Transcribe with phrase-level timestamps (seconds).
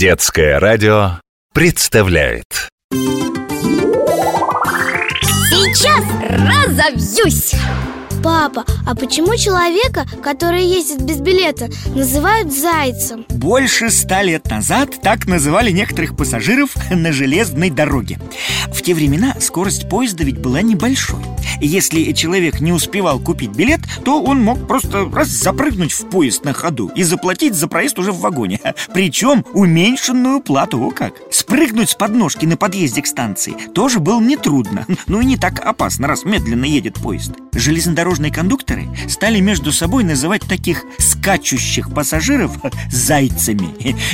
[0.00, 1.20] Детское радио
[1.52, 2.46] представляет
[5.52, 7.54] Сейчас разовьюсь!
[8.22, 13.24] Папа, а почему человека, который ездит без билета, называют зайцем?
[13.30, 18.18] Больше ста лет назад так называли некоторых пассажиров на железной дороге.
[18.72, 21.20] В те времена скорость поезда ведь была небольшой.
[21.60, 26.52] Если человек не успевал купить билет, то он мог просто раз запрыгнуть в поезд на
[26.52, 28.60] ходу И заплатить за проезд уже в вагоне.
[28.94, 31.14] Причем уменьшенную плату, о как!
[31.30, 36.06] Спрыгнуть с подножки на подъезде к станции тоже было нетрудно Ну и не так опасно,
[36.06, 37.32] раз медленно едет поезд
[38.10, 42.50] Железнодорожные кондукторы стали между собой называть таких скачущих пассажиров
[42.90, 43.68] зайцами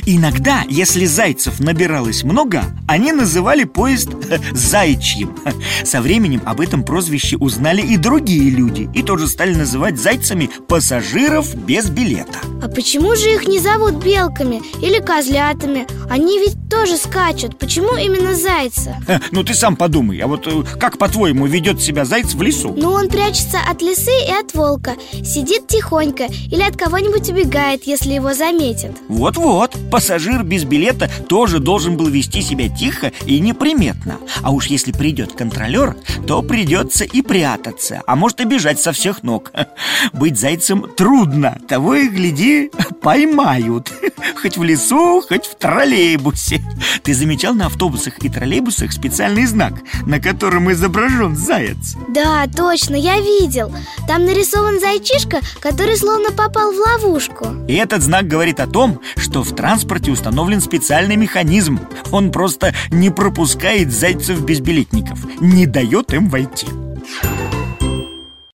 [0.05, 4.11] Иногда, если зайцев набиралось много, они называли поезд
[4.53, 5.35] зайчьим
[5.83, 11.55] Со временем об этом прозвище узнали и другие люди И тоже стали называть зайцами пассажиров
[11.55, 15.87] без билета А почему же их не зовут белками или козлятами?
[16.11, 18.95] Они ведь тоже скачут Почему именно зайцы?
[19.31, 22.75] Ну ты сам подумай, а вот э, как по-твоему ведет себя заяц в лесу?
[22.77, 24.97] Ну, он прячется от лисы и от волка.
[25.13, 28.93] Сидит тихонько или от кого-нибудь убегает, если его заметят.
[29.09, 34.19] Вот-вот, пассажир без билета тоже должен был вести себя тихо и неприметно.
[34.43, 39.23] А уж если придет контролер, то придется и прятаться А может и бежать со всех
[39.23, 39.53] ног.
[40.13, 42.71] Быть зайцем трудно, того и гляди,
[43.03, 43.93] поймают
[44.41, 46.63] Хоть в лесу, хоть в троллейбусе.
[47.03, 49.75] Ты замечал на автобусах и троллейбусах специальный знак,
[50.07, 51.95] на котором изображен заяц?
[52.09, 53.73] Да, точно, я видел.
[54.07, 57.49] Там нарисован зайчишка, который словно попал в ловушку.
[57.69, 61.81] И этот знак говорит о том, что в транспорте установлен специальный механизм.
[62.11, 66.67] Он просто не пропускает зайцев-безбилетников Не дает им войти